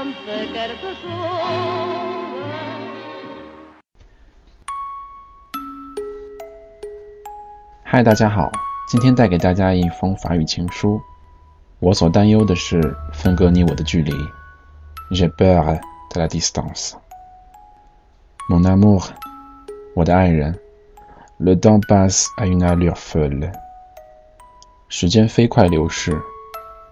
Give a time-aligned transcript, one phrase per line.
[0.00, 0.08] chose.
[7.84, 8.50] Hi，大家好！
[8.88, 11.00] 今天带给大家一封法语情书。
[11.80, 14.12] 我所担忧的是，分隔你我的距离。
[15.12, 16.92] Je peur de la distance,
[18.48, 19.06] mon amour，
[19.94, 20.58] 我的爱人。
[21.38, 23.52] Le temps passe à une allure folle。
[24.88, 26.20] 时间飞快流逝。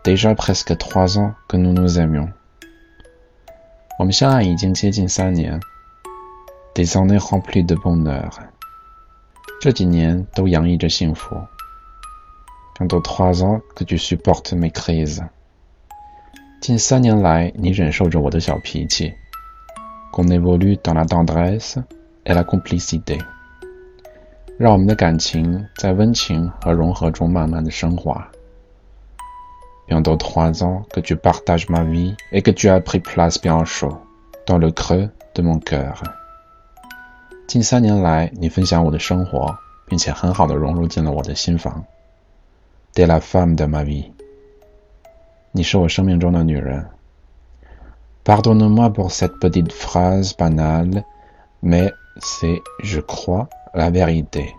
[0.05, 2.33] Déjà presque trois ans que nous nous aimions。
[3.99, 5.59] 我们相爱已经接近三年
[6.73, 8.31] ，de s a n et complet bonheur。
[9.61, 11.35] 这几年都洋溢着幸福。
[12.79, 15.27] Quand ont trois ans que tu supportes mes crises。
[16.61, 19.13] 近三年来，你忍受着我的小脾气。
[20.13, 21.83] On évolue dans la tendresse
[22.25, 23.19] et la complicité。
[24.57, 28.29] 让我们的感情在温情和融合中慢慢的升华。
[29.97, 33.97] dans trois ans que tu partages ma vie et que tu as pris place bien chaud
[34.47, 36.03] dans le creux de mon cœur。
[37.47, 41.85] 近三年来，你分享我的生活，并且很好的融入进了我的心房。
[42.95, 44.11] De la femme de ma vie.
[48.25, 51.03] pardonne moi pour cette petite phrase banale,
[51.63, 54.23] mais c'est, je crois, la vérité.
[54.41, 54.55] vérité。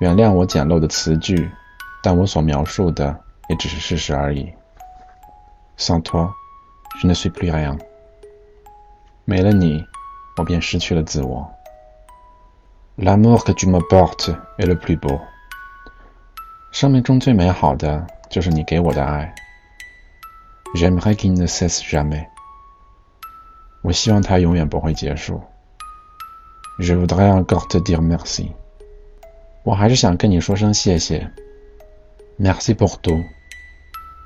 [0.00, 1.50] 原谅我简陋的词句，
[2.02, 3.18] 但我所描述的。
[3.48, 4.52] 也只是事实而已。
[5.78, 6.32] Sans toi,
[7.02, 7.78] je ne suis rien.
[9.24, 9.84] 没了你，
[10.36, 11.50] 我便失去了自我。
[12.98, 15.20] L'amour que tu m'as porté est le plus beau.
[16.72, 19.32] 生命中最美好的就是你给我的爱。
[20.74, 22.26] J'aimerais qu'il ne cesse jamais.
[23.82, 25.40] 我希望它永远不会结束。
[26.80, 28.52] Je voudrais encore te dire merci.
[29.62, 31.30] 我还是想跟你说声谢谢。
[32.38, 33.24] Merci pour tout.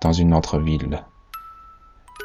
[0.00, 1.02] Dans une autre ville，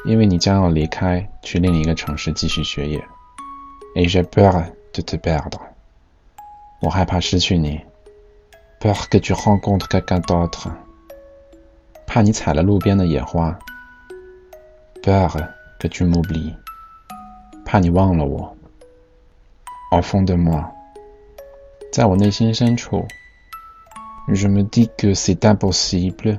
[0.06, 3.04] 因为你将要离开，去另一个城市继续学业。
[3.96, 4.62] Et j'ai peur
[4.94, 5.58] de te perdre，
[6.80, 7.80] 我害怕失去你。
[8.80, 10.70] Peur que tu rencontres quelqu'un d'autre，
[12.06, 13.58] 怕你踩了路边的野花。
[15.02, 15.32] Peur
[15.80, 16.54] que tu m'oublies，
[17.64, 18.56] 怕你忘了我。
[19.90, 20.70] Au fond de moi，
[21.92, 23.04] 在我内心深处
[24.28, 26.38] ，Je me dis que c'est impossible。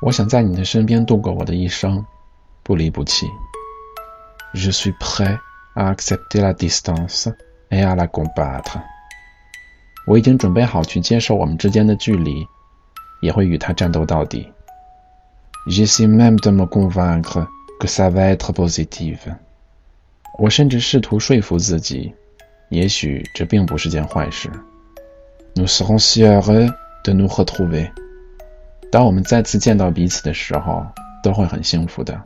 [0.00, 2.06] 我想在你的身边度过我的一生，
[2.62, 3.26] 不离不弃。
[4.54, 5.38] Je suis prêt
[5.74, 7.28] à accepter la distance
[7.68, 8.80] et à la combattre。
[10.06, 12.46] 我已经准备好去接受我们之间的距离，
[13.20, 14.50] 也会与他战斗到底。
[15.68, 17.46] Je suis même de me convaincre
[17.78, 19.18] que ça va être positif。
[20.38, 22.14] 我甚至试图说服自己，
[22.70, 24.48] 也许这并不是件坏事。
[25.56, 26.72] Nous serons si heureux
[27.04, 27.90] de nous retrouver。
[28.90, 30.84] 当我们再次见到彼此的时候，
[31.22, 32.20] 都会很幸福的。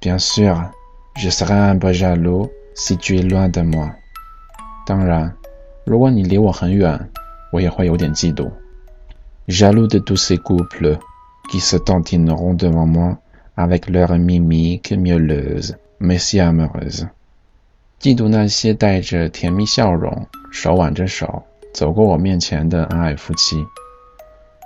[0.00, 0.56] Bien sûr,
[1.16, 3.90] je serai jaloux si tu es loin de moi。
[4.86, 5.34] 当然，
[5.84, 7.10] 如果你离我很远，
[7.52, 8.48] 我也会有点嫉妒。
[9.48, 10.98] Jaloux de tous ces couples
[11.50, 13.18] qui se tiendront devant moi
[13.56, 15.54] avec leurs m i m i q u e m i e l l e
[15.54, 17.08] u s e mais si a m o u r e u s e
[17.98, 21.42] 嫉妒那些带着甜蜜笑容、手挽着手
[21.74, 23.56] 走过我面前的恩爱夫妻。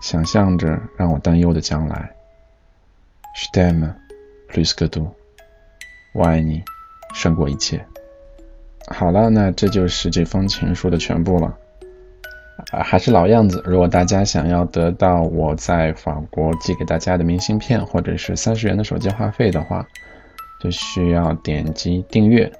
[0.00, 2.10] 想象着让我担忧的将来。
[3.34, 3.94] s t e p n
[4.50, 5.10] plus que tout,
[6.14, 6.62] 我爱你，
[7.14, 7.84] 胜过一切。
[8.86, 11.54] 好了，那这就是这封情书的全部了。
[12.72, 19.86] 啊，还是老样子，如果大家想要得到我在法国寄给大家的明信片或者是三十元的手机话费的话，
[20.60, 22.50] 就需要点击订阅，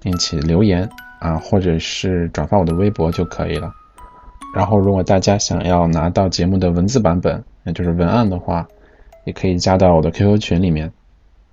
[0.00, 0.88] 并且留言
[1.20, 3.72] 啊，或者是转发我的微博就可以了。
[4.52, 8.68] 然后，如果大家想要拿到节目的文字版本，那就是文案的话，
[9.24, 10.92] 也可以加到我的 QQ 群里面。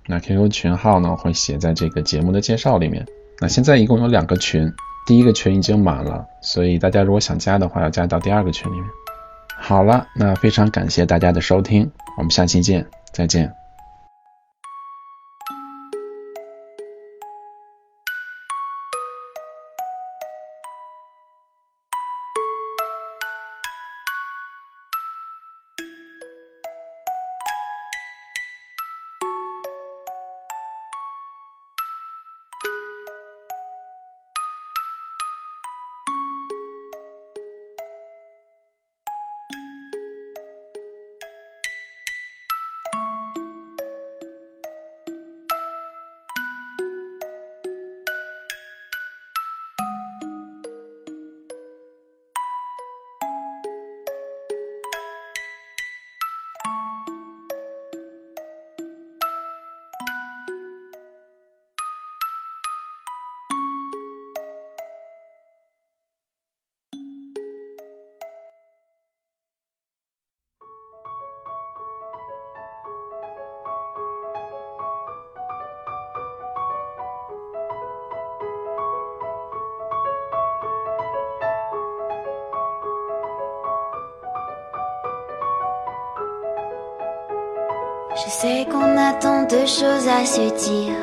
[0.06, 3.06] 那 QQ 群号呢，会写在这个节目的介绍里面。
[3.40, 4.70] 那现在一共有两个群，
[5.06, 8.84] 第一个群已经满了，所以大家如果想加的话，要加到第二个群里面。
[9.58, 13.59] 好了，那非常感谢大家的收听，我们下期见，再见。
[88.24, 90.94] Je sais qu'on a tant de choses à se dire.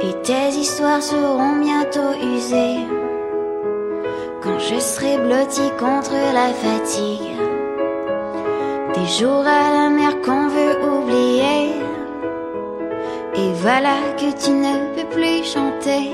[0.00, 2.86] Et tes histoires seront bientôt usées.
[4.44, 7.32] Quand je serai blotti contre la fatigue.
[8.94, 11.72] Des jours à la mer qu'on veut oublier.
[13.34, 16.10] Et voilà que tu ne peux plus chanter.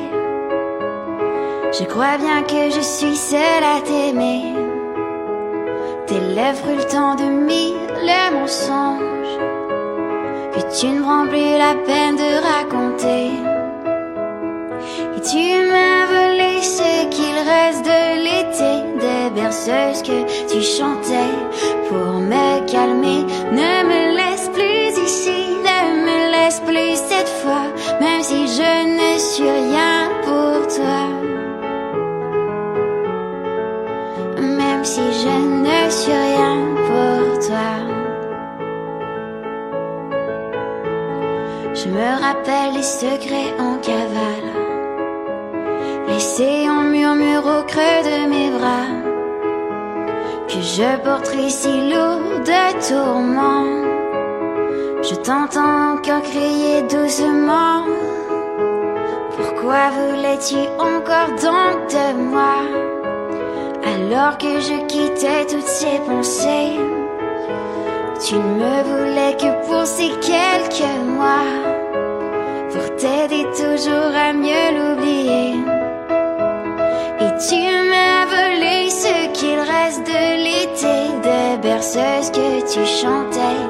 [1.78, 4.54] Je crois bien que je suis seule à t'aimer.
[6.12, 7.74] Tes lèvres temps de mille
[8.32, 9.36] mensonges
[10.54, 13.28] que tu ne prends plus la peine de raconter.
[15.16, 18.72] Et tu m'as volé ce qu'il reste de l'été,
[19.04, 20.18] des berceuses que
[20.52, 21.36] tu chantais
[21.88, 23.22] pour me calmer.
[23.60, 27.64] Ne me laisse plus ici, ne me laisse plus cette fois,
[28.02, 29.71] même si je ne suis rien.
[42.82, 44.52] Secret secrets en cavale.
[46.08, 48.90] Laissé en murmure au creux de mes bras
[50.48, 53.84] que je porterai si lourd de tourments.
[55.00, 57.84] Je t'entends encore crier doucement.
[59.36, 62.62] Pourquoi voulais-tu encore donc de moi
[63.84, 66.80] alors que je quittais toutes ces pensées?
[68.26, 71.46] Tu ne me voulais que pour ces quelques mois
[73.02, 75.54] t'aider toujours à mieux l'oublier.
[77.24, 80.96] Et tu m'as volé ce qu'il reste de l'été,
[81.28, 83.60] des berceuses que tu chantais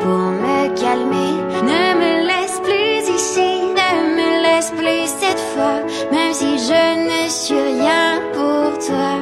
[0.00, 1.32] pour me calmer.
[1.70, 5.80] Ne me laisse plus ici, ne me laisse plus cette fois,
[6.10, 9.12] même si je ne suis rien pour toi.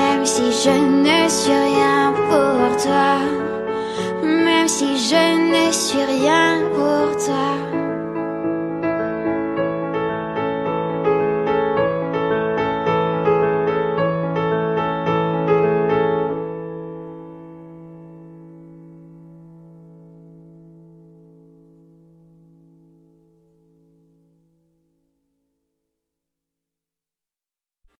[0.00, 3.07] Même si je ne suis rien pour toi.